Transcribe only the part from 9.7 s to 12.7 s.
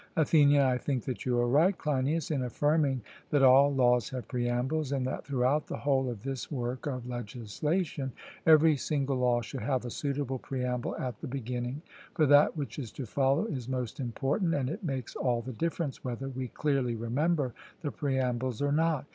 a suitable preamble at the beginning; for that